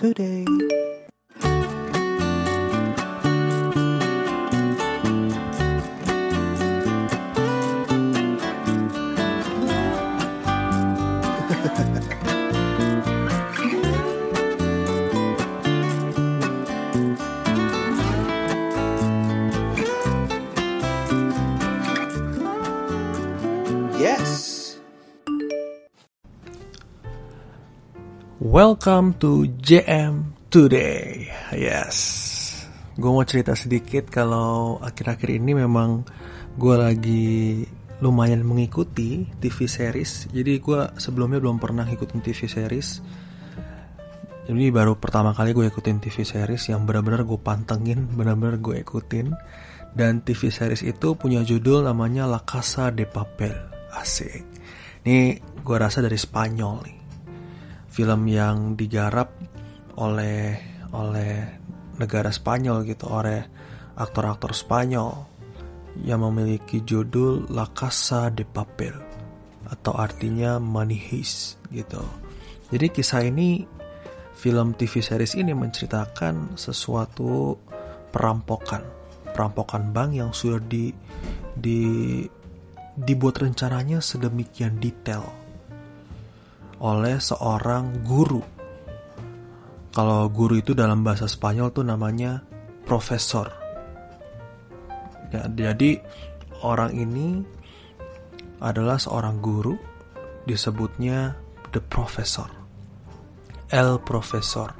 today. 0.00 0.46
yes. 24.00 24.49
Welcome 28.40 29.20
to 29.20 29.44
JM 29.60 30.32
Today. 30.48 31.28
Yes. 31.52 31.96
Gue 32.96 33.12
mau 33.12 33.20
cerita 33.20 33.52
sedikit 33.52 34.08
kalau 34.08 34.80
akhir-akhir 34.80 35.28
ini 35.36 35.52
memang 35.52 36.08
gue 36.56 36.72
lagi 36.72 37.28
lumayan 38.00 38.40
mengikuti 38.40 39.28
TV 39.44 39.68
series. 39.68 40.32
Jadi 40.32 40.56
gue 40.56 40.80
sebelumnya 40.96 41.36
belum 41.36 41.60
pernah 41.60 41.84
ikutin 41.84 42.24
TV 42.24 42.48
series. 42.48 43.04
Jadi 44.48 44.72
baru 44.72 44.96
pertama 44.96 45.36
kali 45.36 45.52
gue 45.52 45.68
ikutin 45.68 46.00
TV 46.00 46.24
series 46.24 46.72
yang 46.72 46.88
benar-benar 46.88 47.28
gue 47.28 47.36
pantengin, 47.36 48.08
benar-benar 48.08 48.56
gue 48.56 48.80
ikutin. 48.80 49.36
Dan 49.92 50.24
TV 50.24 50.48
series 50.48 50.80
itu 50.80 51.12
punya 51.12 51.44
judul 51.44 51.84
namanya 51.84 52.24
La 52.24 52.40
Casa 52.40 52.88
de 52.88 53.04
Papel. 53.04 53.52
Asik. 53.92 54.48
Ini 55.04 55.36
gue 55.60 55.76
rasa 55.76 56.00
dari 56.00 56.16
Spanyol 56.16 56.76
nih. 56.88 56.99
Film 57.90 58.30
yang 58.30 58.78
digarap 58.78 59.34
oleh 59.98 60.56
oleh 60.94 61.60
negara 61.98 62.32
Spanyol 62.32 62.86
gitu, 62.88 63.10
oleh 63.10 63.44
aktor-aktor 63.98 64.56
Spanyol 64.56 65.12
yang 66.06 66.22
memiliki 66.24 66.80
judul 66.86 67.50
La 67.50 67.68
Casa 67.68 68.30
de 68.30 68.46
Papel 68.46 68.94
atau 69.68 69.92
artinya 69.94 70.56
Money 70.62 70.98
Heist 70.98 71.60
gitu. 71.70 72.02
Jadi 72.70 72.86
kisah 72.90 73.26
ini 73.26 73.66
film 74.34 74.72
TV 74.78 75.02
series 75.02 75.36
ini 75.36 75.52
menceritakan 75.52 76.56
sesuatu 76.56 77.58
perampokan, 78.10 78.82
perampokan 79.34 79.90
bank 79.92 80.10
yang 80.16 80.30
sudah 80.32 80.62
di 80.62 80.94
di 81.54 81.80
dibuat 82.94 83.42
rencananya 83.42 84.02
sedemikian 84.02 84.80
detail 84.80 85.39
oleh 86.80 87.20
seorang 87.20 88.04
guru. 88.04 88.40
Kalau 89.90 90.30
guru 90.32 90.56
itu 90.56 90.72
dalam 90.72 91.04
bahasa 91.04 91.28
Spanyol 91.28 91.74
tuh 91.74 91.84
namanya 91.84 92.40
profesor. 92.88 93.52
Ya, 95.30 95.46
jadi 95.46 96.00
orang 96.64 96.96
ini 96.96 97.44
adalah 98.58 98.96
seorang 98.98 99.38
guru 99.38 99.76
disebutnya 100.48 101.36
the 101.70 101.82
professor. 101.84 102.48
El 103.70 104.02
profesor. 104.02 104.74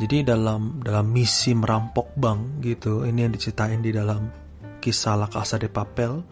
Jadi 0.00 0.24
dalam 0.24 0.80
dalam 0.80 1.12
misi 1.12 1.52
merampok 1.52 2.16
bank 2.16 2.64
gitu, 2.64 3.04
ini 3.04 3.28
yang 3.28 3.32
diceritain 3.36 3.84
di 3.84 3.92
dalam 3.92 4.24
kisah 4.80 5.20
La 5.20 5.28
Casa 5.28 5.60
de 5.60 5.68
Papel. 5.68 6.24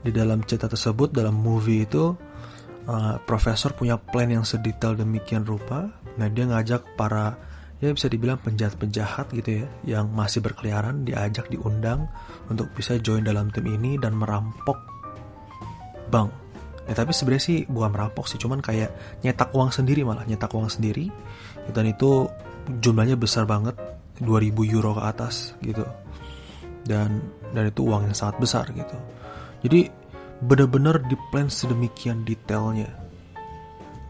Di 0.00 0.14
dalam 0.14 0.40
cerita 0.46 0.64
tersebut 0.70 1.12
dalam 1.12 1.36
movie 1.36 1.84
itu 1.84 2.16
uh, 2.86 3.20
profesor 3.24 3.74
punya 3.76 3.98
plan 3.98 4.30
yang 4.30 4.46
sedetail 4.46 4.96
demikian 4.96 5.44
rupa. 5.44 5.90
Nah, 6.16 6.28
dia 6.30 6.46
ngajak 6.48 6.96
para 6.96 7.36
ya 7.80 7.88
bisa 7.96 8.12
dibilang 8.12 8.36
penjahat-penjahat 8.44 9.32
gitu 9.32 9.64
ya 9.64 9.66
yang 9.88 10.12
masih 10.12 10.44
berkeliaran 10.44 11.00
diajak 11.08 11.48
diundang 11.48 12.12
untuk 12.52 12.68
bisa 12.76 13.00
join 13.00 13.24
dalam 13.24 13.48
tim 13.48 13.64
ini 13.64 13.96
dan 13.96 14.12
merampok 14.12 14.76
bank. 16.12 16.28
Ya 16.84 16.92
tapi 16.92 17.16
sebenarnya 17.16 17.44
sih 17.44 17.58
bukan 17.64 17.90
merampok 17.94 18.28
sih, 18.28 18.36
cuman 18.36 18.60
kayak 18.60 18.92
nyetak 19.24 19.48
uang 19.56 19.72
sendiri 19.72 20.04
malah 20.04 20.28
nyetak 20.28 20.52
uang 20.52 20.68
sendiri. 20.68 21.08
Dan 21.70 21.88
itu 21.88 22.28
jumlahnya 22.68 23.16
besar 23.16 23.48
banget, 23.48 23.78
2000 24.20 24.66
euro 24.68 24.98
ke 24.98 25.02
atas 25.06 25.56
gitu. 25.64 25.86
Dan 26.84 27.22
dan 27.54 27.70
itu 27.70 27.80
uang 27.86 28.10
yang 28.10 28.16
sangat 28.16 28.36
besar 28.42 28.68
gitu. 28.74 28.96
Jadi 29.64 29.99
benar-benar 30.40 31.04
diplan 31.04 31.52
sedemikian 31.52 32.24
detailnya. 32.24 32.88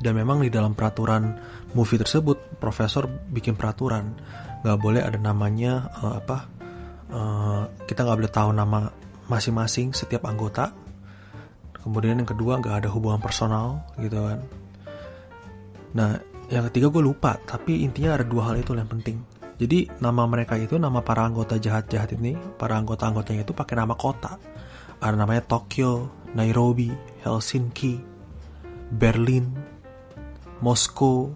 Dan 0.01 0.17
memang 0.17 0.41
di 0.41 0.49
dalam 0.49 0.73
peraturan 0.73 1.37
movie 1.77 2.01
tersebut, 2.01 2.57
profesor 2.57 3.05
bikin 3.07 3.53
peraturan 3.53 4.17
nggak 4.65 4.79
boleh 4.81 5.05
ada 5.05 5.21
namanya 5.21 5.93
uh, 6.01 6.15
apa? 6.17 6.39
Uh, 7.11 7.63
kita 7.85 8.07
nggak 8.07 8.19
boleh 8.25 8.33
tahu 8.33 8.51
nama 8.57 8.89
masing-masing 9.29 9.93
setiap 9.93 10.25
anggota. 10.25 10.73
Kemudian 11.81 12.17
yang 12.21 12.29
kedua 12.29 12.61
nggak 12.61 12.85
ada 12.85 12.89
hubungan 12.93 13.21
personal 13.21 13.85
gitu 14.01 14.21
kan. 14.21 14.41
Nah 15.97 16.11
yang 16.51 16.67
ketiga 16.73 16.91
gue 16.91 17.03
lupa, 17.05 17.39
tapi 17.47 17.87
intinya 17.87 18.19
ada 18.19 18.27
dua 18.27 18.51
hal 18.53 18.59
itu 18.59 18.75
yang 18.75 18.91
penting. 18.91 19.23
Jadi 19.61 20.01
nama 20.01 20.25
mereka 20.25 20.57
itu 20.57 20.81
nama 20.81 21.05
para 21.05 21.29
anggota 21.29 21.61
jahat-jahat 21.61 22.17
ini, 22.17 22.33
para 22.57 22.81
anggota-anggotanya 22.81 23.45
itu 23.45 23.53
pakai 23.53 23.77
nama 23.77 23.93
kota. 23.93 24.41
Ada 25.01 25.17
namanya 25.17 25.43
Tokyo, 25.49 26.13
Nairobi, 26.37 26.93
Helsinki, 27.25 28.01
Berlin, 28.93 29.49
Moskow, 30.61 31.33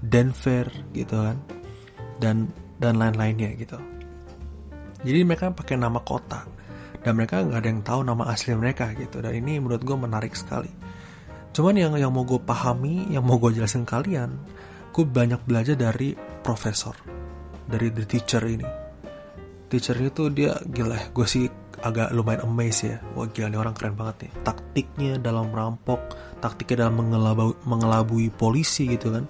Denver 0.00 0.68
gitu 0.96 1.16
kan. 1.16 1.36
Dan 2.18 2.48
dan 2.80 2.96
lain-lainnya 2.98 3.54
gitu. 3.54 3.78
Jadi 5.04 5.18
mereka 5.22 5.54
pakai 5.54 5.78
nama 5.78 6.02
kota 6.02 6.42
dan 7.02 7.14
mereka 7.14 7.46
nggak 7.46 7.58
ada 7.62 7.68
yang 7.70 7.82
tahu 7.86 8.00
nama 8.02 8.24
asli 8.30 8.54
mereka 8.58 8.90
gitu. 8.98 9.22
Dan 9.22 9.38
ini 9.38 9.62
menurut 9.62 9.82
gue 9.82 9.96
menarik 9.96 10.34
sekali. 10.34 10.70
Cuman 11.54 11.74
yang 11.74 11.94
yang 11.98 12.10
mau 12.10 12.26
gue 12.26 12.38
pahami, 12.42 13.10
yang 13.14 13.22
mau 13.26 13.38
gue 13.38 13.54
jelasin 13.54 13.86
kalian, 13.86 14.34
gue 14.90 15.04
banyak 15.06 15.42
belajar 15.46 15.78
dari 15.78 16.14
profesor, 16.42 16.94
dari 17.66 17.90
the 17.94 18.04
teacher 18.06 18.42
ini. 18.46 18.66
Teacher 19.68 19.94
ini 19.98 20.10
tuh 20.10 20.28
dia 20.34 20.54
gila, 20.64 21.14
gue 21.14 21.26
sih 21.26 21.46
agak 21.82 22.14
lumayan 22.14 22.44
amazed 22.46 22.88
ya. 22.88 22.96
Wah 23.14 23.26
gila 23.30 23.48
nih 23.50 23.60
orang 23.60 23.74
keren 23.74 23.94
banget 23.94 24.28
nih. 24.28 24.32
Taktiknya 24.44 25.12
dalam 25.18 25.50
merampok, 25.50 26.00
taktiknya 26.42 26.86
dalam 26.86 27.04
mengelabui, 27.04 27.54
mengelabui 27.66 28.26
polisi 28.32 28.88
gitu 28.90 29.14
kan. 29.14 29.24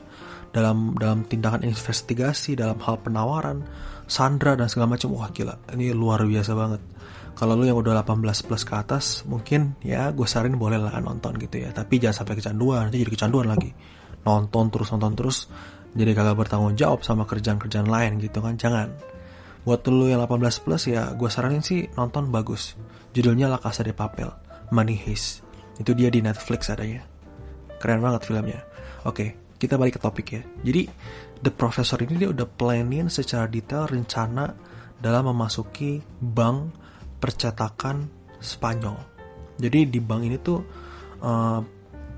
Dalam 0.49 0.97
dalam 0.97 1.29
tindakan 1.29 1.63
investigasi, 1.63 2.57
dalam 2.57 2.81
hal 2.81 2.99
penawaran, 3.05 3.63
sandra 4.09 4.57
dan 4.57 4.67
segala 4.73 4.97
macam. 4.97 5.13
Wah 5.13 5.29
gila, 5.29 5.55
ini 5.77 5.93
luar 5.93 6.25
biasa 6.25 6.53
banget. 6.57 6.83
Kalau 7.39 7.55
lu 7.55 7.71
yang 7.71 7.79
udah 7.79 8.03
18 8.03 8.51
plus 8.51 8.67
ke 8.67 8.75
atas, 8.75 9.23
mungkin 9.23 9.79
ya 9.79 10.11
gue 10.11 10.27
saranin 10.27 10.59
boleh 10.59 10.75
lah 10.75 10.99
nonton 10.99 11.39
gitu 11.39 11.63
ya. 11.63 11.71
Tapi 11.71 12.03
jangan 12.03 12.27
sampai 12.27 12.35
kecanduan, 12.35 12.91
nanti 12.91 12.99
jadi 12.99 13.15
kecanduan 13.15 13.47
lagi. 13.47 13.71
Nonton 14.27 14.75
terus, 14.75 14.91
nonton 14.91 15.15
terus, 15.15 15.47
jadi 15.95 16.19
kagak 16.19 16.35
bertanggung 16.35 16.75
jawab 16.75 17.07
sama 17.07 17.23
kerjaan-kerjaan 17.31 17.87
lain 17.87 18.19
gitu 18.19 18.43
kan. 18.43 18.59
Jangan. 18.59 19.18
Buat 19.69 19.85
lu 19.93 20.09
yang 20.09 20.25
18 20.25 20.65
plus 20.65 20.89
ya, 20.89 21.13
gue 21.13 21.29
saranin 21.29 21.61
sih 21.61 21.85
nonton 21.93 22.33
bagus. 22.33 22.73
Judulnya 23.13 23.53
La 23.53 23.61
Casa 23.61 23.85
de 23.85 23.93
Papel, 23.93 24.33
Money 24.73 24.97
Heist. 24.97 25.45
Itu 25.77 25.93
dia 25.93 26.09
di 26.09 26.25
Netflix 26.25 26.73
adanya. 26.73 27.05
Keren 27.77 28.01
banget 28.01 28.25
filmnya. 28.25 28.65
Oke, 29.05 29.37
kita 29.61 29.77
balik 29.77 30.01
ke 30.01 30.01
topik 30.01 30.27
ya. 30.33 30.41
Jadi, 30.65 30.89
The 31.45 31.53
Professor 31.53 32.01
ini 32.01 32.17
dia 32.17 32.33
udah 32.33 32.49
planning 32.49 33.13
secara 33.13 33.45
detail 33.45 33.85
rencana 33.85 34.57
dalam 34.97 35.37
memasuki 35.37 36.01
bank 36.17 36.73
percetakan 37.21 38.09
Spanyol. 38.41 38.97
Jadi 39.61 39.85
di 39.85 40.01
bank 40.01 40.23
ini 40.25 40.41
tuh 40.41 40.65
uh, 41.21 41.61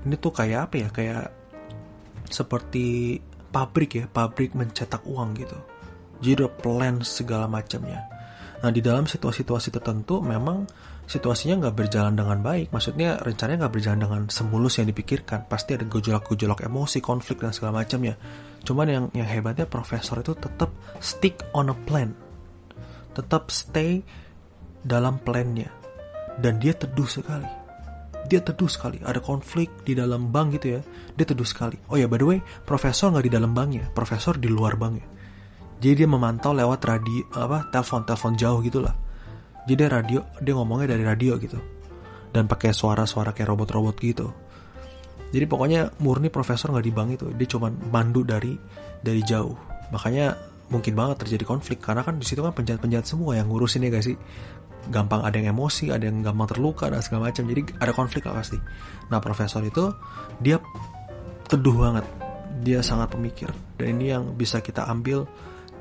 ini 0.07 0.15
tuh 0.15 0.31
kayak 0.31 0.71
apa 0.71 0.75
ya? 0.79 0.87
Kayak 0.87 1.35
seperti 2.31 3.19
pabrik 3.51 3.91
ya, 3.99 4.05
pabrik 4.07 4.55
mencetak 4.55 5.03
uang 5.03 5.35
gitu. 5.35 5.59
Jadi 6.21 6.45
udah 6.45 6.51
plan 6.53 6.95
segala 7.01 7.49
macamnya. 7.49 8.05
Nah 8.61 8.69
di 8.69 8.79
dalam 8.79 9.09
situasi-situasi 9.09 9.73
tertentu 9.73 10.21
memang 10.21 10.69
situasinya 11.09 11.65
nggak 11.65 11.75
berjalan 11.75 12.13
dengan 12.13 12.39
baik. 12.45 12.69
Maksudnya 12.69 13.17
rencananya 13.17 13.65
nggak 13.65 13.73
berjalan 13.73 13.99
dengan 13.99 14.21
semulus 14.29 14.77
yang 14.77 14.87
dipikirkan. 14.87 15.49
Pasti 15.49 15.73
ada 15.73 15.85
gejolak-gejolak 15.89 16.61
emosi, 16.69 17.01
konflik 17.01 17.41
dan 17.41 17.51
segala 17.51 17.81
macamnya. 17.81 18.15
Cuman 18.61 18.85
yang 18.87 19.05
yang 19.17 19.25
hebatnya 19.25 19.65
profesor 19.65 20.21
itu 20.21 20.37
tetap 20.37 20.69
stick 21.01 21.41
on 21.57 21.73
a 21.73 21.77
plan, 21.89 22.13
tetap 23.17 23.49
stay 23.49 24.05
dalam 24.85 25.17
plannya. 25.17 25.73
Dan 26.37 26.61
dia 26.61 26.77
teduh 26.77 27.09
sekali. 27.09 27.49
Dia 28.29 28.39
teduh 28.45 28.69
sekali. 28.69 29.01
Ada 29.01 29.19
konflik 29.19 29.81
di 29.81 29.97
dalam 29.97 30.29
bank 30.29 30.61
gitu 30.61 30.77
ya. 30.77 30.81
Dia 31.17 31.25
teduh 31.25 31.45
sekali. 31.49 31.75
Oh 31.89 31.97
ya, 31.97 32.05
by 32.05 32.21
the 32.21 32.27
way, 32.29 32.39
profesor 32.63 33.09
nggak 33.09 33.25
di 33.25 33.33
dalam 33.33 33.51
banknya. 33.57 33.89
Profesor 33.91 34.37
di 34.37 34.47
luar 34.47 34.77
banknya. 34.77 35.20
Jadi 35.81 36.05
dia 36.05 36.09
memantau 36.09 36.53
lewat 36.53 36.85
radio 36.85 37.25
apa 37.33 37.73
telepon 37.73 38.05
telepon 38.05 38.37
jauh 38.37 38.61
gitulah. 38.61 38.93
Jadi 39.65 39.73
dia 39.73 39.89
radio 39.89 40.19
dia 40.37 40.53
ngomongnya 40.53 40.93
dari 40.93 41.01
radio 41.01 41.41
gitu. 41.41 41.57
Dan 42.29 42.45
pakai 42.45 42.69
suara-suara 42.69 43.33
kayak 43.33 43.49
robot-robot 43.49 43.97
gitu. 43.99 44.29
jadi 45.31 45.47
pokoknya 45.47 45.95
murni 46.03 46.27
profesor 46.27 46.75
nggak 46.75 46.85
di 46.85 46.93
bank 46.93 47.09
itu. 47.17 47.27
Dia 47.33 47.47
cuma 47.49 47.71
mandu 47.71 48.21
dari 48.21 48.53
dari 49.01 49.25
jauh. 49.25 49.57
Makanya 49.89 50.37
mungkin 50.69 50.93
banget 50.93 51.25
terjadi 51.25 51.49
konflik. 51.49 51.81
Karena 51.81 52.05
kan 52.05 52.21
di 52.21 52.25
situ 52.29 52.45
kan 52.45 52.53
penjahat-penjahat 52.53 53.07
semua 53.09 53.39
yang 53.39 53.49
ngurusin 53.49 53.81
ya 53.81 53.89
gak 53.89 54.05
sih? 54.05 54.15
Gampang 54.91 55.23
ada 55.23 55.33
yang 55.33 55.55
emosi 55.55 55.89
ada 55.89 56.03
yang 56.03 56.21
gampang 56.21 56.51
terluka 56.51 56.91
dan 56.91 57.01
segala 57.01 57.31
macam. 57.31 57.47
Jadi 57.47 57.61
ada 57.79 57.91
konflik 57.95 58.27
lah 58.27 58.43
pasti. 58.43 58.59
Nah 59.09 59.17
profesor 59.23 59.63
itu 59.65 59.89
dia 60.37 60.59
teduh 61.47 61.75
banget. 61.79 62.05
Dia 62.61 62.83
sangat 62.83 63.15
pemikir. 63.15 63.49
Dan 63.79 63.97
ini 63.97 64.11
yang 64.11 64.35
bisa 64.35 64.59
kita 64.59 64.83
ambil 64.85 65.25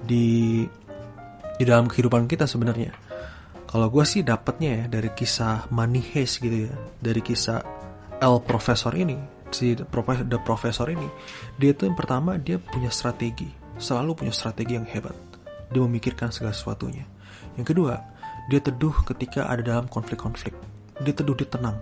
di 0.05 0.65
di 1.61 1.65
dalam 1.69 1.87
kehidupan 1.89 2.25
kita 2.25 2.49
sebenarnya. 2.49 2.93
Kalau 3.71 3.87
gue 3.87 4.03
sih 4.03 4.27
dapetnya 4.27 4.83
ya 4.83 4.85
dari 4.91 5.13
kisah 5.15 5.71
Money 5.71 6.03
gitu 6.25 6.67
ya. 6.67 6.73
Dari 6.99 7.21
kisah 7.23 7.63
El 8.19 8.43
Profesor 8.43 8.91
ini 8.97 9.41
si 9.51 9.75
the 9.75 10.39
professor 10.43 10.87
ini. 10.91 11.07
Dia 11.59 11.75
tuh 11.75 11.91
yang 11.91 11.99
pertama 11.99 12.39
dia 12.39 12.59
punya 12.59 12.91
strategi. 12.91 13.51
Selalu 13.79 14.25
punya 14.25 14.33
strategi 14.35 14.79
yang 14.79 14.87
hebat. 14.87 15.15
Dia 15.71 15.81
memikirkan 15.85 16.35
segala 16.35 16.55
sesuatunya. 16.55 17.07
Yang 17.59 17.75
kedua 17.75 17.95
dia 18.51 18.59
teduh 18.59 18.95
ketika 19.07 19.47
ada 19.47 19.63
dalam 19.63 19.87
konflik-konflik. 19.87 20.55
Dia 21.03 21.15
teduh 21.15 21.37
dia 21.39 21.47
tenang. 21.47 21.79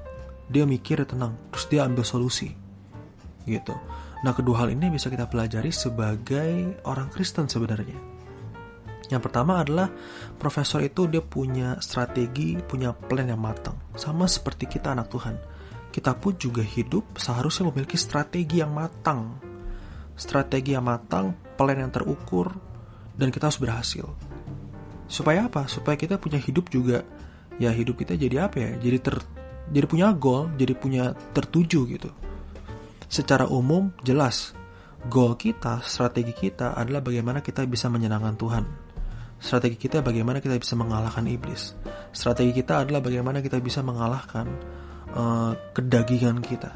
Dia 0.48 0.64
mikir 0.64 1.00
dia 1.00 1.08
tenang. 1.08 1.36
Terus 1.52 1.64
dia 1.68 1.80
ambil 1.84 2.04
solusi. 2.04 2.52
Gitu 3.48 3.72
nah 4.22 4.34
kedua 4.34 4.66
hal 4.66 4.74
ini 4.74 4.90
bisa 4.90 5.10
kita 5.10 5.30
pelajari 5.30 5.70
sebagai 5.70 6.82
orang 6.86 7.08
Kristen 7.10 7.46
sebenarnya 7.46 7.98
yang 9.08 9.24
pertama 9.24 9.62
adalah 9.64 9.88
profesor 10.36 10.84
itu 10.84 11.08
dia 11.08 11.24
punya 11.24 11.80
strategi, 11.80 12.60
punya 12.60 12.92
plan 12.92 13.24
yang 13.24 13.40
matang. 13.40 13.72
Sama 13.96 14.28
seperti 14.28 14.68
kita 14.68 14.92
anak 14.92 15.08
Tuhan 15.08 15.32
kita 15.88 16.14
pun 16.14 16.36
juga 16.36 16.60
hidup 16.60 17.16
seharusnya 17.16 17.72
memiliki 17.72 17.96
strategi 17.96 18.60
yang 18.60 18.70
matang. 18.70 19.40
Strategi 20.18 20.74
yang 20.76 20.84
matang, 20.84 21.32
plan 21.56 21.78
yang 21.78 21.90
terukur, 21.90 22.52
dan 23.16 23.32
kita 23.32 23.48
harus 23.48 23.58
berhasil. 23.58 24.06
Supaya 25.08 25.48
apa? 25.48 25.64
Supaya 25.70 25.96
kita 25.96 26.20
punya 26.20 26.36
hidup 26.36 26.68
juga, 26.68 27.06
ya 27.56 27.72
hidup 27.72 27.98
kita 27.98 28.18
jadi 28.18 28.50
apa 28.50 28.56
ya? 28.60 28.70
Jadi 28.76 28.98
ter, 29.00 29.16
jadi 29.72 29.86
punya 29.88 30.12
goal, 30.12 30.52
jadi 30.58 30.74
punya 30.76 31.04
tertuju 31.32 31.80
gitu. 31.88 32.10
Secara 33.08 33.48
umum 33.48 33.88
jelas, 34.04 34.52
goal 35.08 35.40
kita, 35.40 35.80
strategi 35.80 36.36
kita 36.36 36.76
adalah 36.76 37.00
bagaimana 37.00 37.40
kita 37.40 37.64
bisa 37.64 37.88
menyenangkan 37.88 38.36
Tuhan. 38.36 38.64
Strategi 39.40 39.88
kita 39.88 40.04
bagaimana 40.04 40.44
kita 40.44 40.60
bisa 40.60 40.76
mengalahkan 40.76 41.24
iblis. 41.24 41.72
Strategi 42.12 42.52
kita 42.60 42.84
adalah 42.84 43.00
bagaimana 43.00 43.40
kita 43.40 43.56
bisa 43.64 43.80
mengalahkan 43.80 44.44
uh, 45.14 45.56
kedagingan 45.72 46.42
kita. 46.42 46.74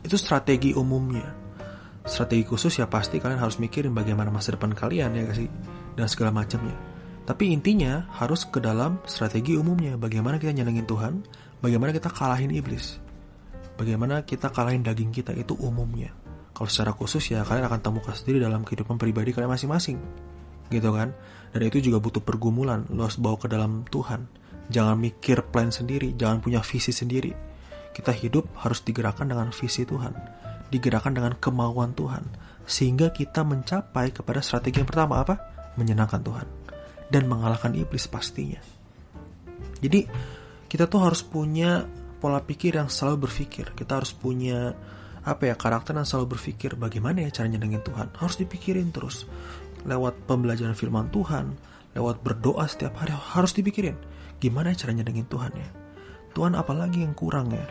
Itu 0.00 0.14
strategi 0.14 0.72
umumnya. 0.72 1.26
Strategi 2.06 2.46
khusus 2.46 2.78
ya 2.78 2.86
pasti 2.86 3.18
kalian 3.18 3.38
harus 3.38 3.58
mikirin 3.58 3.92
bagaimana 3.92 4.30
masa 4.30 4.54
depan 4.54 4.72
kalian 4.74 5.10
ya 5.14 5.22
kasih 5.26 5.50
dan 5.98 6.06
segala 6.06 6.30
macamnya. 6.30 6.74
Tapi 7.22 7.50
intinya 7.50 8.06
harus 8.14 8.46
ke 8.46 8.58
dalam 8.58 9.02
strategi 9.06 9.58
umumnya. 9.58 9.94
Bagaimana 9.98 10.38
kita 10.38 10.54
nyenengin 10.54 10.86
Tuhan, 10.86 11.22
bagaimana 11.58 11.90
kita 11.94 12.10
kalahin 12.10 12.50
iblis. 12.54 13.01
Bagaimana 13.82 14.22
kita 14.22 14.54
kalahin 14.54 14.86
daging 14.86 15.10
kita 15.10 15.34
itu 15.34 15.58
umumnya. 15.58 16.14
Kalau 16.54 16.70
secara 16.70 16.94
khusus 16.94 17.34
ya 17.34 17.42
kalian 17.42 17.66
akan 17.66 17.82
temukan 17.82 18.14
sendiri 18.14 18.38
dalam 18.38 18.62
kehidupan 18.62 18.94
pribadi 18.94 19.34
kalian 19.34 19.50
masing-masing. 19.50 19.98
Gitu 20.70 20.86
kan? 20.94 21.10
Dan 21.50 21.60
itu 21.66 21.82
juga 21.82 21.98
butuh 21.98 22.22
pergumulan. 22.22 22.86
Lo 22.94 23.10
harus 23.10 23.18
bawa 23.18 23.34
ke 23.42 23.50
dalam 23.50 23.82
Tuhan 23.90 24.42
Jangan 24.72 24.96
mikir 24.96 25.52
plan 25.52 25.68
sendiri, 25.68 26.14
jangan 26.14 26.38
punya 26.40 26.64
visi 26.64 26.94
sendiri. 26.94 27.32
Kita 27.92 28.08
hidup 28.08 28.48
harus 28.62 28.80
digerakkan 28.80 29.28
dengan 29.28 29.52
visi 29.52 29.84
Tuhan, 29.84 30.16
digerakkan 30.72 31.12
dengan 31.12 31.36
kemauan 31.36 31.92
Tuhan, 31.92 32.24
sehingga 32.64 33.10
kita 33.12 33.42
mencapai 33.44 34.14
kepada 34.14 34.40
strategi 34.40 34.80
yang 34.80 34.88
pertama 34.88 35.20
apa? 35.20 35.34
Menyenangkan 35.76 36.24
Tuhan 36.24 36.46
dan 37.12 37.28
mengalahkan 37.28 37.76
iblis 37.76 38.08
pastinya. 38.08 38.60
Jadi 39.84 40.08
kita 40.72 40.88
tuh 40.88 41.04
harus 41.04 41.20
punya 41.20 41.84
pola 42.22 42.38
pikir 42.38 42.78
yang 42.78 42.86
selalu 42.86 43.26
berpikir. 43.26 43.74
Kita 43.74 43.98
harus 43.98 44.14
punya 44.14 44.78
apa 45.26 45.50
ya 45.50 45.58
karakter 45.58 45.98
yang 45.98 46.06
selalu 46.06 46.38
berpikir 46.38 46.78
bagaimana 46.78 47.26
ya 47.26 47.42
cara 47.42 47.50
nyenengin 47.50 47.82
Tuhan. 47.82 48.14
Harus 48.14 48.38
dipikirin 48.38 48.94
terus 48.94 49.26
lewat 49.82 50.30
pembelajaran 50.30 50.78
firman 50.78 51.10
Tuhan, 51.10 51.58
lewat 51.98 52.22
berdoa 52.22 52.70
setiap 52.70 53.02
hari 53.02 53.10
harus 53.10 53.50
dipikirin 53.50 53.98
Gimana 54.42 54.74
caranya 54.74 55.06
dengan 55.06 55.22
Tuhan 55.30 55.54
ya? 55.54 55.70
Tuhan 56.34 56.58
apalagi 56.58 57.06
yang 57.06 57.14
kurang 57.14 57.54
ya? 57.54 57.62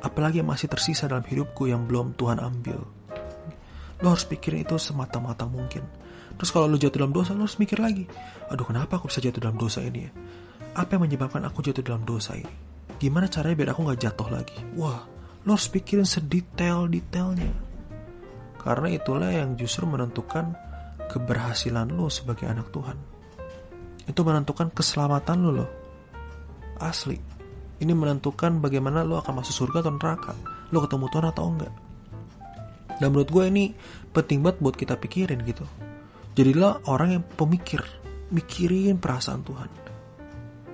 Apalagi 0.00 0.40
yang 0.40 0.48
masih 0.48 0.64
tersisa 0.72 1.04
dalam 1.04 1.20
hidupku 1.20 1.68
yang 1.68 1.84
belum 1.84 2.16
Tuhan 2.16 2.40
ambil? 2.40 2.80
Lo 4.00 4.16
harus 4.16 4.24
pikir 4.24 4.56
itu 4.56 4.80
semata-mata 4.80 5.44
mungkin. 5.44 5.84
Terus 6.40 6.48
kalau 6.48 6.64
lo 6.64 6.80
jatuh 6.80 7.04
dalam 7.04 7.12
dosa, 7.12 7.36
lo 7.36 7.44
harus 7.44 7.60
mikir 7.60 7.76
lagi. 7.76 8.08
Aduh 8.48 8.64
kenapa 8.64 8.96
aku 8.96 9.12
bisa 9.12 9.20
jatuh 9.20 9.36
dalam 9.36 9.60
dosa 9.60 9.84
ini 9.84 10.08
ya? 10.08 10.10
Apa 10.80 10.96
yang 10.96 11.12
menyebabkan 11.12 11.44
aku 11.44 11.60
jatuh 11.60 11.84
dalam 11.84 12.08
dosa 12.08 12.40
ini? 12.40 12.67
Gimana 12.98 13.30
caranya 13.30 13.54
biar 13.54 13.70
aku 13.74 13.80
gak 13.88 14.02
jatuh 14.02 14.28
lagi? 14.30 14.58
Wah, 14.74 15.06
lo 15.46 15.50
harus 15.54 15.70
pikirin 15.70 16.06
sedetail-detailnya. 16.06 17.54
Karena 18.58 18.88
itulah 18.90 19.30
yang 19.30 19.54
justru 19.54 19.86
menentukan 19.86 20.52
keberhasilan 21.08 21.88
lo 21.94 22.10
sebagai 22.10 22.50
anak 22.50 22.74
Tuhan. 22.74 22.98
Itu 24.04 24.26
menentukan 24.26 24.74
keselamatan 24.74 25.38
lo 25.46 25.50
loh 25.54 25.70
asli. 26.80 27.18
Ini 27.78 27.94
menentukan 27.94 28.58
bagaimana 28.58 29.06
lo 29.06 29.22
akan 29.22 29.42
masuk 29.42 29.66
surga 29.66 29.86
atau 29.86 29.94
neraka. 29.94 30.32
Lo 30.74 30.82
ketemu 30.82 31.06
Tuhan 31.10 31.26
atau 31.30 31.44
enggak. 31.46 31.74
Dan 32.98 33.14
menurut 33.14 33.30
gue 33.30 33.44
ini 33.46 33.64
penting 34.10 34.42
banget 34.42 34.58
buat 34.58 34.74
kita 34.74 34.98
pikirin 34.98 35.38
gitu. 35.46 35.62
Jadilah 36.34 36.82
orang 36.90 37.18
yang 37.18 37.22
pemikir. 37.22 37.82
Mikirin 38.34 38.98
perasaan 38.98 39.46
Tuhan. 39.46 39.70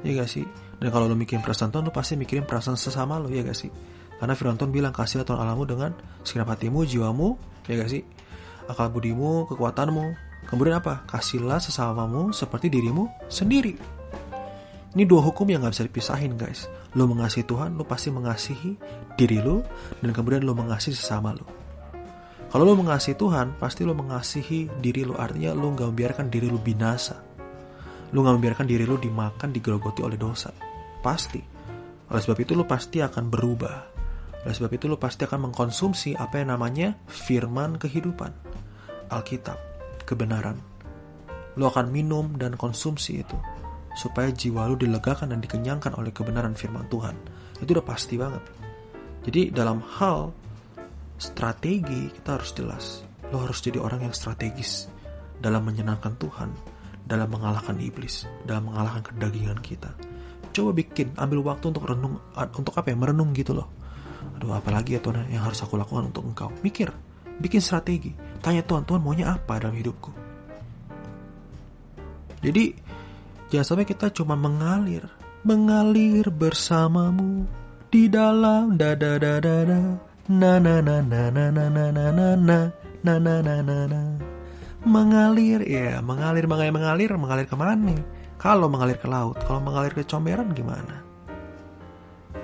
Ya 0.01 0.11
gak 0.25 0.31
sih? 0.33 0.45
Dan 0.85 0.93
kalau 0.93 1.09
lo 1.09 1.17
mikirin 1.17 1.41
perasaan 1.41 1.73
Tuhan, 1.73 1.89
lo 1.89 1.97
pasti 1.97 2.13
mikirin 2.13 2.45
perasaan 2.45 2.77
sesama 2.77 3.17
lo, 3.17 3.33
ya 3.33 3.41
gak 3.41 3.57
sih? 3.57 3.73
Karena 4.21 4.37
firman 4.37 4.61
Tuhan 4.61 4.69
bilang, 4.69 4.93
kasih 4.93 5.25
Tuhan 5.25 5.41
alamu 5.41 5.65
dengan 5.65 5.97
segenap 6.21 6.53
hatimu, 6.53 6.85
jiwamu, 6.85 7.41
ya 7.65 7.81
gak 7.81 7.89
sih? 7.89 8.05
Akal 8.69 8.93
budimu, 8.93 9.49
kekuatanmu. 9.49 10.13
Kemudian 10.45 10.85
apa? 10.85 11.09
Kasihlah 11.09 11.57
sesamamu 11.57 12.37
seperti 12.37 12.69
dirimu 12.69 13.09
sendiri. 13.33 13.81
Ini 14.93 15.09
dua 15.09 15.25
hukum 15.25 15.49
yang 15.49 15.65
gak 15.65 15.73
bisa 15.73 15.89
dipisahin 15.89 16.37
guys. 16.37 16.69
Lo 16.93 17.09
mengasihi 17.09 17.49
Tuhan, 17.49 17.81
lo 17.81 17.89
pasti 17.89 18.13
mengasihi 18.13 18.77
diri 19.17 19.41
lo, 19.41 19.65
dan 20.05 20.13
kemudian 20.13 20.45
lo 20.45 20.53
mengasihi 20.53 20.93
sesama 20.93 21.33
lo. 21.33 21.49
Kalau 22.53 22.69
lo 22.69 22.77
mengasihi 22.77 23.17
Tuhan, 23.17 23.57
pasti 23.57 23.89
lo 23.89 23.97
mengasihi 23.97 24.69
diri 24.85 25.09
lo. 25.09 25.17
Artinya 25.17 25.57
lo 25.57 25.73
gak 25.73 25.89
membiarkan 25.97 26.29
diri 26.29 26.53
lo 26.53 26.61
binasa. 26.61 27.17
Lo 28.13 28.21
gak 28.21 28.37
membiarkan 28.37 28.69
diri 28.69 28.85
lo 28.85 29.01
dimakan, 29.01 29.49
digerogoti 29.49 30.05
oleh 30.05 30.21
dosa. 30.21 30.74
Pasti. 31.05 31.45
Oleh 32.09 32.23
sebab 32.25 32.41
itu 32.41 32.57
lo 32.57 32.65
pasti 32.65 33.05
akan 33.05 33.29
berubah. 33.29 33.77
Oleh 34.49 34.55
sebab 34.57 34.73
itu 34.73 34.89
lo 34.89 34.97
pasti 34.97 35.29
akan 35.29 35.53
mengkonsumsi 35.53 36.17
apa 36.17 36.41
yang 36.41 36.57
namanya 36.57 36.97
firman 37.05 37.77
kehidupan. 37.77 38.33
Alkitab, 39.13 39.61
kebenaran. 40.09 40.57
Lo 41.61 41.69
akan 41.69 41.93
minum 41.93 42.41
dan 42.41 42.57
konsumsi 42.57 43.21
itu 43.21 43.37
supaya 43.95 44.33
jiwa 44.35 44.67
lu 44.67 44.75
dilegakan 44.75 45.31
dan 45.31 45.39
dikenyangkan 45.45 45.95
oleh 45.95 46.11
kebenaran 46.11 46.57
firman 46.57 46.89
Tuhan. 46.91 47.15
Itu 47.63 47.77
udah 47.79 47.87
pasti 47.87 48.17
banget. 48.19 48.43
Jadi 49.25 49.55
dalam 49.55 49.81
hal 50.01 50.35
strategi 51.17 52.11
kita 52.11 52.41
harus 52.41 52.51
jelas. 52.57 52.85
Lo 53.31 53.45
harus 53.45 53.63
jadi 53.63 53.79
orang 53.81 54.11
yang 54.11 54.15
strategis 54.17 54.91
dalam 55.39 55.65
menyenangkan 55.65 56.17
Tuhan, 56.19 56.51
dalam 57.07 57.29
mengalahkan 57.31 57.79
iblis, 57.81 58.27
dalam 58.45 58.69
mengalahkan 58.69 59.05
kedagingan 59.15 59.61
kita. 59.63 60.14
Coba 60.55 60.71
bikin, 60.71 61.19
ambil 61.19 61.43
waktu 61.43 61.75
untuk 61.75 61.91
renung, 61.91 62.23
untuk 62.39 62.75
apa 62.79 62.95
ya, 62.95 62.97
merenung 62.97 63.35
gitu 63.35 63.59
loh. 63.59 63.67
Aduh, 64.39 64.55
apalagi 64.55 64.95
ya 64.97 65.01
Tuhan 65.03 65.27
yang 65.35 65.43
harus 65.43 65.59
aku 65.67 65.75
lakukan 65.75 66.15
untuk 66.15 66.23
engkau. 66.23 66.49
Mikir, 66.63 66.95
bikin 67.43 67.59
strategi. 67.59 68.15
Tanya 68.39 68.63
Tuhan, 68.63 68.87
Tuhan 68.87 69.03
maunya 69.03 69.35
apa 69.35 69.59
dalam 69.59 69.75
hidupku? 69.75 70.15
Jadi 72.45 72.65
Jangan 73.55 73.67
sampai 73.71 73.87
kita 73.87 74.11
cuma 74.11 74.35
mengalir, 74.35 75.07
mengalir 75.47 76.27
bersamamu 76.27 77.47
di 77.87 78.11
dalam 78.11 78.75
da 78.75 78.99
da 78.99 79.15
da 79.15 79.39
da 79.39 79.63
na 80.27 80.59
na 80.59 80.83
na 80.83 80.99
na 80.99 81.31
na 81.31 81.55
na 81.55 81.67
na 81.71 81.77
na 81.79 82.07
na 82.11 82.29
na 82.35 83.15
na 83.15 83.35
na 83.39 83.55
na 83.63 83.79
na 83.87 84.01
mengalir 84.83 85.63
ya 85.63 86.03
mengalir 86.03 86.51
mengalir 86.51 86.75
mengalir 86.75 87.11
mengalir 87.15 87.47
ke 87.47 87.55
mana 87.55 87.79
nih 87.79 88.03
kalau 88.45 88.69
mengalir 88.69 89.01
ke 89.01 89.09
laut 89.09 89.41
kalau 89.49 89.65
mengalir 89.65 89.97
ke 89.97 90.05
comberan 90.05 90.53
gimana 90.53 91.01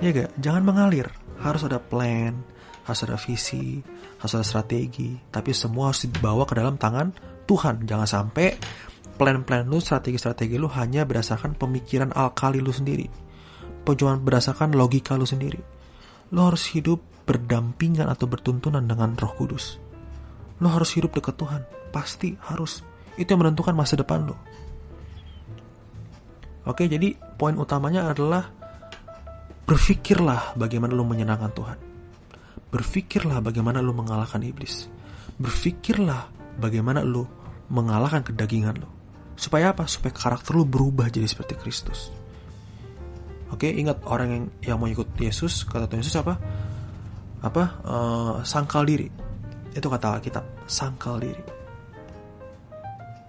ya 0.01 0.09
gak 0.09 0.33
jangan 0.41 0.65
mengalir 0.65 1.05
harus 1.37 1.61
ada 1.61 1.77
plan 1.77 2.41
harus 2.89 3.05
ada 3.05 3.21
visi 3.21 3.85
harus 4.17 4.33
ada 4.33 4.45
strategi 4.45 5.13
tapi 5.29 5.53
semua 5.53 5.93
harus 5.93 6.09
dibawa 6.09 6.49
ke 6.49 6.57
dalam 6.57 6.81
tangan 6.81 7.13
Tuhan 7.45 7.85
jangan 7.85 8.09
sampai 8.09 8.57
plan-plan 9.21 9.69
lu, 9.69 9.77
strategi-strategi 9.77 10.57
lu 10.57 10.65
hanya 10.73 11.05
berdasarkan 11.05 11.53
pemikiran 11.53 12.09
alkali 12.09 12.57
lu 12.57 12.73
sendiri. 12.73 13.05
Cuma 13.85 14.17
berdasarkan 14.17 14.73
logika 14.73 15.13
lu 15.13 15.29
sendiri. 15.29 15.61
lo 16.31 16.47
harus 16.47 16.63
hidup 16.71 17.03
berdampingan 17.27 18.07
atau 18.07 18.23
bertuntunan 18.23 18.81
dengan 18.81 19.13
Roh 19.19 19.35
Kudus. 19.35 19.77
Lo 20.63 20.71
harus 20.71 20.95
hidup 20.95 21.11
dekat 21.11 21.35
Tuhan, 21.35 21.67
pasti 21.91 22.39
harus. 22.47 22.87
Itu 23.19 23.35
yang 23.35 23.43
menentukan 23.43 23.75
masa 23.75 23.99
depan 23.99 24.25
lo. 24.25 24.39
Oke, 26.61 26.85
jadi 26.85 27.17
poin 27.37 27.57
utamanya 27.57 28.13
adalah 28.13 28.45
berpikirlah 29.65 30.53
bagaimana 30.53 30.93
lo 30.93 31.01
menyenangkan 31.01 31.51
Tuhan. 31.55 31.79
Berpikirlah 32.69 33.41
bagaimana 33.41 33.81
lo 33.81 33.91
mengalahkan 33.97 34.45
iblis. 34.45 34.85
Berpikirlah 35.41 36.29
bagaimana 36.61 37.01
lo 37.01 37.25
mengalahkan 37.73 38.21
kedagingan 38.21 38.77
lo. 38.77 38.89
Supaya 39.33 39.73
apa? 39.73 39.89
Supaya 39.89 40.13
karakter 40.13 40.53
lo 40.53 40.67
berubah 40.67 41.09
jadi 41.09 41.25
seperti 41.25 41.57
Kristus. 41.57 42.13
Oke, 43.51 43.67
ingat 43.67 44.05
orang 44.07 44.29
yang 44.29 44.45
yang 44.63 44.77
mau 44.79 44.87
ikut 44.87 45.11
Yesus, 45.19 45.67
kata 45.67 45.89
Tuhan 45.89 46.05
Yesus 46.05 46.15
apa? 46.15 46.39
Apa? 47.41 47.63
Uh, 47.83 48.33
sangkal 48.45 48.85
diri. 48.85 49.11
Itu 49.73 49.89
kata 49.89 50.19
Alkitab, 50.19 50.45
sangkal 50.69 51.19
diri. 51.19 51.43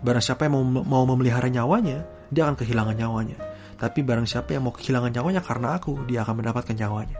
Barang 0.02 0.22
siapa 0.22 0.46
yang 0.46 0.58
mau, 0.58 0.82
mau 0.82 1.02
memelihara 1.06 1.46
nyawanya, 1.46 2.06
dia 2.32 2.48
akan 2.48 2.56
kehilangan 2.56 2.96
nyawanya. 2.96 3.36
Tapi 3.76 4.00
barang 4.00 4.24
siapa 4.24 4.56
yang 4.56 4.64
mau 4.64 4.72
kehilangan 4.72 5.12
nyawanya 5.12 5.44
karena 5.44 5.76
aku, 5.76 6.08
dia 6.08 6.24
akan 6.24 6.40
mendapatkan 6.40 6.72
nyawanya. 6.72 7.18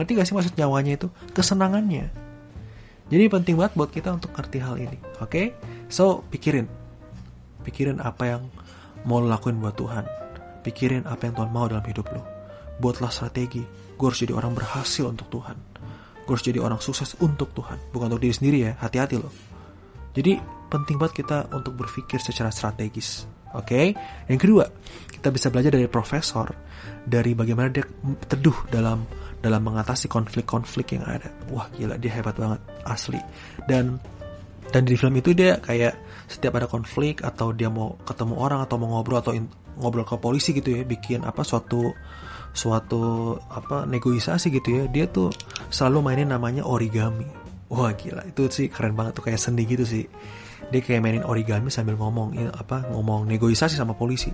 Ngerti 0.00 0.10
gak 0.16 0.26
sih 0.26 0.34
maksud 0.34 0.54
nyawanya 0.56 0.92
itu? 0.96 1.06
Kesenangannya. 1.36 2.06
Jadi 3.12 3.24
penting 3.28 3.60
banget 3.60 3.76
buat 3.76 3.90
kita 3.92 4.16
untuk 4.16 4.32
ngerti 4.32 4.58
hal 4.64 4.80
ini. 4.80 4.96
Oke? 5.20 5.28
Okay? 5.28 5.46
So, 5.92 6.24
pikirin. 6.32 6.64
Pikirin 7.60 8.00
apa 8.00 8.24
yang 8.24 8.42
mau 9.04 9.20
lo 9.20 9.28
lakuin 9.28 9.60
buat 9.60 9.76
Tuhan. 9.76 10.08
Pikirin 10.64 11.04
apa 11.04 11.28
yang 11.28 11.36
Tuhan 11.36 11.50
mau 11.52 11.68
dalam 11.68 11.84
hidup 11.84 12.08
lo. 12.16 12.24
Buatlah 12.80 13.12
strategi. 13.12 13.60
Gue 13.94 14.06
harus 14.08 14.18
jadi 14.24 14.32
orang 14.32 14.56
berhasil 14.56 15.04
untuk 15.04 15.28
Tuhan. 15.28 15.56
Gue 16.24 16.32
harus 16.32 16.46
jadi 16.46 16.58
orang 16.64 16.80
sukses 16.80 17.12
untuk 17.20 17.52
Tuhan. 17.52 17.76
Bukan 17.92 18.08
untuk 18.08 18.24
diri 18.24 18.34
sendiri 18.34 18.58
ya. 18.64 18.72
Hati-hati 18.80 19.20
loh. 19.20 19.30
Jadi 20.16 20.40
penting 20.72 20.96
banget 21.00 21.24
kita 21.24 21.48
untuk 21.52 21.74
berpikir 21.78 22.20
secara 22.20 22.50
strategis. 22.52 23.28
Oke, 23.54 23.70
okay? 23.70 23.86
yang 24.26 24.40
kedua 24.42 24.66
kita 25.14 25.30
bisa 25.30 25.46
belajar 25.46 25.70
dari 25.78 25.86
profesor 25.86 26.50
dari 27.06 27.38
bagaimana 27.38 27.70
dia 27.70 27.86
teduh 28.26 28.66
dalam 28.66 29.06
dalam 29.38 29.60
mengatasi 29.60 30.10
konflik-konflik 30.10 30.96
yang 30.98 31.04
ada. 31.06 31.30
Wah 31.52 31.68
gila 31.70 32.00
dia 32.00 32.18
hebat 32.18 32.34
banget 32.34 32.60
asli. 32.88 33.20
Dan 33.68 34.00
dan 34.72 34.82
di 34.88 34.98
film 34.98 35.14
itu 35.20 35.36
dia 35.36 35.62
kayak 35.62 35.94
setiap 36.26 36.58
ada 36.58 36.66
konflik 36.66 37.22
atau 37.22 37.54
dia 37.54 37.70
mau 37.70 37.94
ketemu 38.02 38.34
orang 38.40 38.64
atau 38.64 38.74
mau 38.80 38.96
ngobrol 38.98 39.22
atau 39.22 39.36
in, 39.36 39.46
ngobrol 39.78 40.02
ke 40.02 40.16
polisi 40.18 40.50
gitu 40.56 40.74
ya, 40.74 40.82
bikin 40.82 41.22
apa 41.22 41.46
suatu 41.46 41.92
suatu 42.50 43.36
apa 43.52 43.86
negosiasi 43.86 44.50
gitu 44.50 44.82
ya, 44.82 44.84
dia 44.90 45.06
tuh 45.06 45.30
selalu 45.70 46.10
mainin 46.10 46.32
namanya 46.32 46.66
origami. 46.66 47.28
Wah 47.70 47.94
gila 47.94 48.26
itu 48.26 48.50
sih 48.50 48.66
keren 48.66 48.98
banget 48.98 49.20
tuh 49.20 49.30
kayak 49.30 49.38
seni 49.38 49.62
gitu 49.62 49.86
sih 49.86 50.04
dia 50.68 50.80
kayak 50.80 51.00
mainin 51.00 51.24
origami 51.26 51.68
sambil 51.68 51.96
ngomong 51.98 52.36
ya, 52.36 52.52
apa 52.52 52.88
ngomong 52.88 53.28
negosiasi 53.28 53.76
sama 53.76 53.96
polisi. 53.96 54.30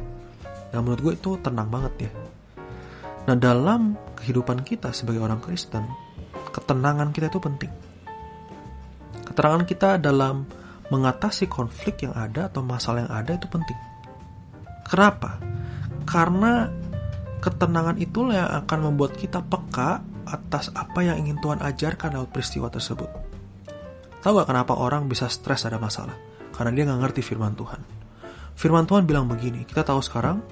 Nah 0.70 0.78
menurut 0.82 1.00
gue 1.00 1.14
itu 1.18 1.30
tenang 1.42 1.68
banget 1.70 2.08
ya. 2.08 2.10
Nah 3.30 3.36
dalam 3.36 3.94
kehidupan 4.18 4.62
kita 4.66 4.94
sebagai 4.94 5.22
orang 5.22 5.42
Kristen 5.42 5.86
ketenangan 6.50 7.14
kita 7.14 7.30
itu 7.30 7.38
penting. 7.38 7.72
Keterangan 9.26 9.62
kita 9.62 10.02
dalam 10.02 10.42
mengatasi 10.90 11.46
konflik 11.46 12.02
yang 12.02 12.18
ada 12.18 12.50
atau 12.50 12.66
masalah 12.66 13.06
yang 13.06 13.14
ada 13.14 13.38
itu 13.38 13.46
penting. 13.46 13.78
Kenapa? 14.90 15.38
Karena 16.02 16.66
ketenangan 17.38 17.96
itulah 18.02 18.34
yang 18.34 18.50
akan 18.66 18.78
membuat 18.90 19.14
kita 19.14 19.38
peka 19.46 20.02
atas 20.26 20.74
apa 20.74 21.00
yang 21.06 21.22
ingin 21.22 21.38
Tuhan 21.38 21.62
ajarkan 21.62 22.18
lewat 22.18 22.30
peristiwa 22.34 22.66
tersebut 22.68 23.29
Tahu 24.20 24.36
gak 24.36 24.52
kenapa 24.52 24.76
orang 24.76 25.08
bisa 25.08 25.32
stres 25.32 25.64
ada 25.64 25.80
masalah? 25.80 26.12
Karena 26.52 26.76
dia 26.76 26.84
gak 26.88 27.00
ngerti 27.00 27.24
firman 27.24 27.56
Tuhan. 27.56 27.80
Firman 28.52 28.84
Tuhan 28.84 29.08
bilang 29.08 29.24
begini, 29.24 29.64
kita 29.64 29.80
tahu 29.80 30.04
sekarang 30.04 30.44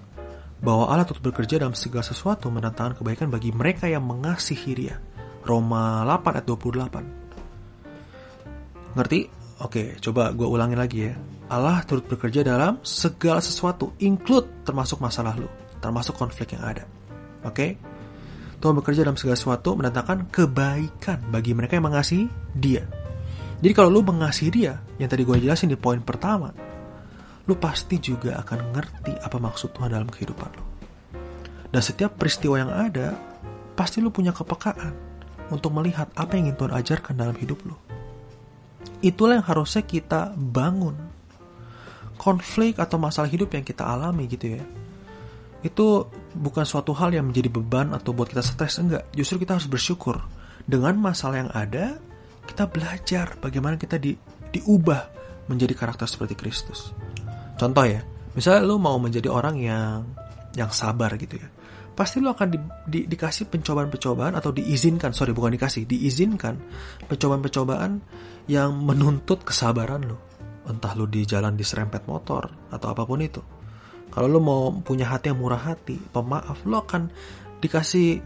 bahwa 0.64 0.88
Allah 0.88 1.04
turut 1.04 1.20
bekerja 1.20 1.60
dalam 1.60 1.76
segala 1.76 2.02
sesuatu 2.02 2.48
mendatangkan 2.48 2.96
kebaikan 2.98 3.28
bagi 3.28 3.52
mereka 3.52 3.86
yang 3.86 4.08
mengasihi 4.08 4.72
dia. 4.72 4.96
Roma 5.44 6.00
8 6.08 6.40
ayat 6.40 6.48
28. 6.48 8.96
Ngerti? 8.96 9.20
Oke, 9.58 9.98
coba 10.00 10.32
gue 10.32 10.48
ulangi 10.48 10.76
lagi 10.78 11.10
ya. 11.10 11.14
Allah 11.48 11.80
turut 11.84 12.08
bekerja 12.08 12.44
dalam 12.44 12.78
segala 12.84 13.40
sesuatu, 13.40 13.92
include 14.00 14.64
termasuk 14.64 15.00
masalah 15.00 15.36
lu, 15.36 15.48
termasuk 15.80 16.16
konflik 16.16 16.52
yang 16.56 16.64
ada. 16.64 16.84
Oke? 17.44 17.76
Tuhan 18.58 18.74
bekerja 18.74 19.06
dalam 19.06 19.14
segala 19.14 19.38
sesuatu 19.38 19.78
mendatangkan 19.78 20.34
kebaikan 20.34 21.30
bagi 21.30 21.54
mereka 21.54 21.78
yang 21.78 21.86
mengasihi 21.86 22.26
dia. 22.58 22.82
Jadi 23.58 23.72
kalau 23.74 23.90
lu 23.90 24.06
mengasihi 24.06 24.50
dia, 24.54 24.78
yang 25.02 25.10
tadi 25.10 25.26
gue 25.26 25.34
jelasin 25.42 25.66
di 25.66 25.78
poin 25.78 25.98
pertama, 25.98 26.54
lu 27.48 27.58
pasti 27.58 27.98
juga 27.98 28.38
akan 28.38 28.70
ngerti 28.70 29.18
apa 29.18 29.36
maksud 29.40 29.74
Tuhan 29.74 29.90
dalam 29.90 30.06
kehidupan 30.06 30.50
lu. 30.54 30.64
Dan 31.68 31.82
setiap 31.82 32.14
peristiwa 32.14 32.54
yang 32.60 32.70
ada, 32.70 33.18
pasti 33.74 33.98
lu 33.98 34.14
punya 34.14 34.30
kepekaan 34.30 34.94
untuk 35.50 35.74
melihat 35.74 36.06
apa 36.14 36.38
yang 36.38 36.50
ingin 36.50 36.56
Tuhan 36.60 36.72
ajarkan 36.76 37.14
dalam 37.18 37.36
hidup 37.36 37.58
lu. 37.66 37.76
Itulah 39.02 39.42
yang 39.42 39.46
harusnya 39.46 39.82
kita 39.82 40.34
bangun. 40.38 40.94
Konflik 42.18 42.82
atau 42.82 42.98
masalah 42.98 43.30
hidup 43.30 43.54
yang 43.54 43.62
kita 43.62 43.86
alami 43.86 44.26
gitu 44.26 44.58
ya. 44.58 44.64
Itu 45.62 46.06
bukan 46.34 46.62
suatu 46.62 46.94
hal 46.94 47.14
yang 47.14 47.30
menjadi 47.30 47.50
beban 47.50 47.90
atau 47.94 48.14
buat 48.14 48.30
kita 48.30 48.42
stres, 48.42 48.78
enggak. 48.78 49.06
Justru 49.14 49.42
kita 49.42 49.58
harus 49.58 49.66
bersyukur. 49.70 50.22
Dengan 50.68 50.98
masalah 50.98 51.46
yang 51.46 51.52
ada, 51.54 51.96
kita 52.48 52.64
belajar 52.64 53.36
bagaimana 53.36 53.76
kita 53.76 54.00
di, 54.00 54.16
diubah 54.48 55.18
menjadi 55.52 55.76
karakter 55.76 56.08
seperti 56.08 56.32
Kristus. 56.32 56.96
Contoh 57.60 57.84
ya, 57.84 58.00
misalnya 58.32 58.64
lu 58.64 58.80
mau 58.80 58.96
menjadi 58.96 59.28
orang 59.28 59.60
yang 59.60 60.08
yang 60.56 60.72
sabar 60.72 61.12
gitu 61.20 61.36
ya. 61.36 61.48
Pasti 61.92 62.22
lu 62.22 62.30
akan 62.30 62.48
di, 62.48 62.58
di, 62.86 63.00
dikasih 63.10 63.50
pencobaan-pencobaan 63.50 64.38
atau 64.38 64.54
diizinkan, 64.54 65.10
sorry 65.10 65.34
bukan 65.34 65.58
dikasih, 65.58 65.82
diizinkan 65.82 66.54
pencobaan-pencobaan 67.10 67.98
yang 68.46 68.70
menuntut 68.78 69.42
kesabaran 69.42 70.06
lu. 70.06 70.14
Entah 70.70 70.94
lu 70.94 71.10
di 71.10 71.26
jalan 71.26 71.58
diserempet 71.58 72.06
motor 72.06 72.70
atau 72.70 72.86
apa 72.94 73.02
pun 73.02 73.18
itu. 73.18 73.42
Kalau 74.14 74.30
lu 74.30 74.38
mau 74.38 74.70
punya 74.78 75.10
hati 75.10 75.34
yang 75.34 75.42
murah 75.42 75.74
hati, 75.74 75.98
pemaaf, 75.98 76.62
lu 76.64 76.78
akan 76.78 77.10
dikasih 77.58 78.22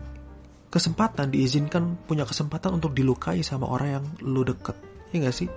kesempatan 0.73 1.29
diizinkan 1.29 2.01
punya 2.09 2.25
kesempatan 2.25 2.81
untuk 2.81 2.97
dilukai 2.97 3.45
sama 3.45 3.69
orang 3.69 4.01
yang 4.01 4.05
lu 4.25 4.41
deket. 4.41 4.75
Ya 5.13 5.29
gak 5.29 5.37
sih? 5.37 5.49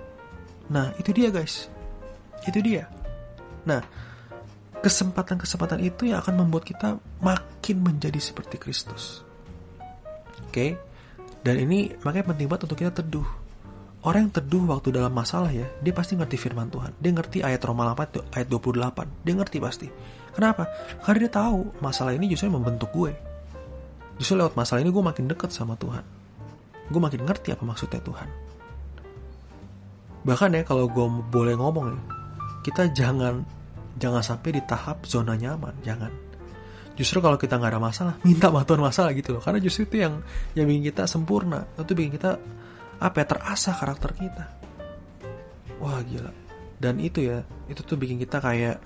Nah 0.68 0.92
itu 1.00 1.16
dia 1.16 1.32
guys. 1.32 1.72
Itu 2.44 2.60
dia. 2.60 2.84
Nah 3.64 3.80
kesempatan-kesempatan 4.84 5.80
itu 5.80 6.12
yang 6.12 6.20
akan 6.20 6.44
membuat 6.44 6.68
kita 6.68 7.00
makin 7.24 7.76
menjadi 7.80 8.20
seperti 8.20 8.60
Kristus. 8.60 9.24
Oke? 10.44 10.52
Okay? 10.52 10.70
dan 11.46 11.62
ini 11.62 11.94
makanya 12.02 12.34
penting 12.34 12.50
banget 12.50 12.66
untuk 12.66 12.78
kita 12.82 12.90
teduh. 12.90 13.26
Orang 14.02 14.28
yang 14.28 14.34
teduh 14.34 14.66
waktu 14.66 14.90
dalam 14.90 15.14
masalah 15.14 15.50
ya 15.54 15.66
dia 15.78 15.94
pasti 15.94 16.18
ngerti 16.18 16.34
firman 16.34 16.66
Tuhan. 16.68 16.98
Dia 16.98 17.10
ngerti 17.14 17.38
ayat 17.46 17.62
Roma 17.62 17.86
8 17.94 18.34
ayat 18.34 18.46
28 18.50 19.22
dia 19.22 19.34
ngerti 19.38 19.58
pasti. 19.62 19.86
Kenapa? 20.34 20.66
Karena 21.06 21.18
dia 21.26 21.32
tahu 21.32 21.70
masalah 21.78 22.12
ini 22.18 22.26
justru 22.28 22.50
membentuk 22.50 22.90
gue 22.90 23.14
Justru 24.16 24.40
lewat 24.40 24.56
masalah 24.56 24.80
ini 24.80 24.88
gue 24.88 25.04
makin 25.04 25.28
dekat 25.28 25.52
sama 25.52 25.76
Tuhan. 25.76 26.04
Gue 26.88 27.00
makin 27.02 27.26
ngerti 27.28 27.52
apa 27.52 27.64
maksudnya 27.66 28.00
Tuhan. 28.00 28.28
Bahkan 30.26 30.48
ya 30.56 30.62
kalau 30.66 30.88
gue 30.90 31.06
boleh 31.30 31.54
ngomong 31.54 31.86
ya, 31.92 31.98
kita 32.66 32.90
jangan 32.90 33.44
jangan 34.00 34.22
sampai 34.24 34.58
di 34.58 34.62
tahap 34.64 35.04
zona 35.04 35.36
nyaman, 35.36 35.76
jangan. 35.84 36.10
Justru 36.96 37.20
kalau 37.20 37.36
kita 37.36 37.60
nggak 37.60 37.76
ada 37.76 37.82
masalah, 37.82 38.14
minta 38.26 38.48
bantuan 38.48 38.80
masalah 38.80 39.12
gitu 39.12 39.36
loh. 39.36 39.42
Karena 39.44 39.60
justru 39.60 39.84
itu 39.84 40.02
yang 40.02 40.24
yang 40.56 40.66
bikin 40.66 40.90
kita 40.90 41.04
sempurna, 41.04 41.68
itu 41.76 41.92
bikin 41.92 42.16
kita 42.16 42.40
apa 42.96 43.16
ya 43.20 43.26
terasa 43.28 43.76
karakter 43.76 44.10
kita. 44.16 44.44
Wah 45.78 46.00
gila. 46.00 46.32
Dan 46.80 47.00
itu 47.00 47.24
ya, 47.24 47.44
itu 47.68 47.84
tuh 47.84 48.00
bikin 48.00 48.16
kita 48.16 48.40
kayak 48.40 48.80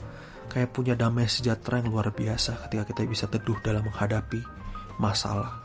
kayak 0.50 0.74
punya 0.74 0.98
damai 0.98 1.30
sejahtera 1.30 1.78
yang 1.78 1.94
luar 1.94 2.10
biasa 2.10 2.66
ketika 2.66 2.82
kita 2.90 3.06
bisa 3.06 3.30
teduh 3.30 3.58
dalam 3.62 3.86
menghadapi 3.86 4.59
masalah. 5.00 5.64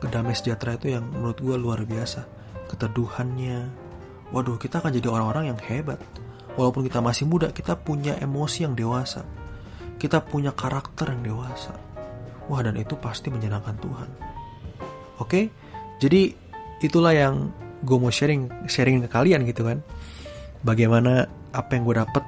Kedamai 0.00 0.36
sejahtera 0.36 0.76
itu 0.76 0.92
yang 0.92 1.08
menurut 1.08 1.40
gue 1.40 1.56
luar 1.56 1.80
biasa. 1.88 2.28
Keteduhannya. 2.68 3.72
Waduh, 4.30 4.60
kita 4.60 4.84
akan 4.84 4.92
jadi 4.92 5.08
orang-orang 5.08 5.52
yang 5.52 5.58
hebat. 5.64 5.98
Walaupun 6.54 6.84
kita 6.84 7.00
masih 7.00 7.24
muda, 7.24 7.48
kita 7.50 7.76
punya 7.80 8.20
emosi 8.20 8.68
yang 8.68 8.76
dewasa. 8.76 9.24
Kita 9.96 10.20
punya 10.20 10.52
karakter 10.52 11.16
yang 11.16 11.24
dewasa. 11.24 11.72
Wah, 12.48 12.60
dan 12.60 12.76
itu 12.76 12.96
pasti 13.00 13.32
menyenangkan 13.32 13.76
Tuhan. 13.80 14.08
Oke? 15.20 15.52
Jadi, 16.00 16.32
itulah 16.80 17.12
yang 17.12 17.52
gue 17.80 17.96
mau 17.96 18.12
sharing 18.12 18.68
sharing 18.68 19.04
ke 19.04 19.08
kalian 19.08 19.44
gitu 19.48 19.64
kan. 19.64 19.84
Bagaimana 20.60 21.28
apa 21.52 21.70
yang 21.76 21.84
gue 21.88 21.96
dapet 21.96 22.24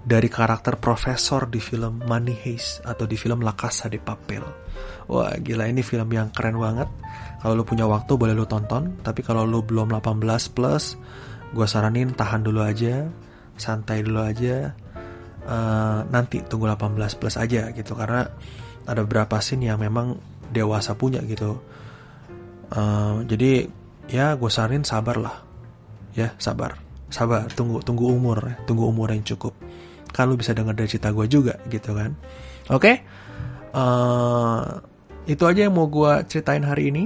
dari 0.00 0.32
karakter 0.32 0.80
profesor 0.80 1.44
di 1.44 1.60
film 1.60 2.00
Money 2.08 2.32
Heist 2.32 2.80
atau 2.88 3.04
di 3.04 3.20
film 3.20 3.44
La 3.44 3.52
Casa 3.52 3.92
de 3.92 4.00
Papel. 4.00 4.40
Wah 5.12 5.36
gila 5.36 5.68
ini 5.68 5.84
film 5.84 6.08
yang 6.08 6.32
keren 6.32 6.56
banget. 6.56 6.88
Kalau 7.40 7.52
lu 7.56 7.64
punya 7.64 7.84
waktu 7.84 8.16
boleh 8.16 8.32
lu 8.32 8.48
tonton, 8.48 9.00
tapi 9.00 9.20
kalau 9.20 9.44
lu 9.44 9.64
belum 9.64 9.92
18 9.96 10.56
plus, 10.56 10.96
gue 11.52 11.66
saranin 11.68 12.12
tahan 12.12 12.44
dulu 12.44 12.60
aja, 12.64 13.08
santai 13.56 14.04
dulu 14.04 14.20
aja. 14.24 14.72
Uh, 15.40 16.04
nanti 16.12 16.44
tunggu 16.44 16.68
18 16.68 17.16
plus 17.16 17.40
aja 17.40 17.72
gitu 17.72 17.96
karena 17.96 18.28
ada 18.84 19.00
beberapa 19.02 19.40
scene 19.40 19.72
yang 19.72 19.80
memang 19.80 20.20
dewasa 20.52 20.96
punya 20.96 21.24
gitu. 21.24 21.60
Uh, 22.70 23.24
jadi 23.26 23.66
ya 24.06 24.36
gue 24.36 24.50
saranin 24.52 24.84
sabar 24.84 25.16
lah, 25.16 25.36
ya 26.14 26.36
sabar, 26.38 26.78
sabar, 27.08 27.50
tunggu 27.50 27.82
tunggu 27.82 28.14
umur, 28.14 28.62
tunggu 28.68 28.84
umur 28.86 29.10
yang 29.10 29.24
cukup. 29.24 29.56
Kan 30.10 30.30
lu 30.30 30.36
bisa 30.36 30.52
denger 30.52 30.74
dari 30.74 30.88
cerita 30.90 31.14
gue 31.14 31.26
juga 31.30 31.58
gitu 31.70 31.94
kan. 31.94 32.14
Oke, 32.70 32.76
okay? 32.76 32.96
uh, 33.74 34.78
itu 35.26 35.42
aja 35.46 35.66
yang 35.66 35.74
mau 35.74 35.86
gue 35.90 36.12
ceritain 36.26 36.62
hari 36.62 36.90
ini. 36.90 37.04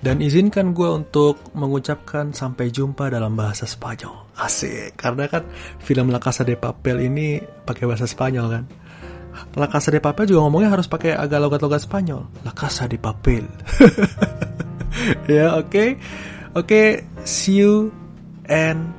Dan 0.00 0.24
izinkan 0.24 0.72
gue 0.72 0.88
untuk 0.88 1.52
mengucapkan 1.52 2.32
sampai 2.32 2.72
jumpa 2.72 3.12
dalam 3.12 3.36
bahasa 3.36 3.68
Spanyol. 3.68 4.32
Asik, 4.32 4.96
karena 4.96 5.28
kan 5.28 5.44
film 5.76 6.08
La 6.08 6.16
Casa 6.16 6.40
de 6.40 6.56
Papel 6.56 7.04
ini 7.04 7.36
pakai 7.36 7.84
bahasa 7.84 8.08
Spanyol 8.08 8.46
kan. 8.48 8.64
La 9.60 9.68
Casa 9.68 9.92
de 9.92 10.00
Papel 10.00 10.32
juga 10.32 10.48
ngomongnya 10.48 10.72
harus 10.72 10.88
pakai 10.88 11.12
agak 11.12 11.44
logat-logat 11.44 11.84
Spanyol. 11.84 12.32
La 12.48 12.56
Casa 12.56 12.88
de 12.88 12.96
Papel. 12.96 13.44
ya, 15.28 15.60
oke. 15.60 15.68
Okay? 15.68 15.88
Oke, 16.50 16.66
okay, 16.66 16.88
see 17.28 17.62
you 17.62 17.94
and 18.48 18.90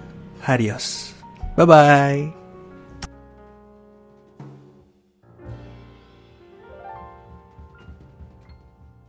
adios. 0.45 1.11
Bye-bye. 1.57 2.40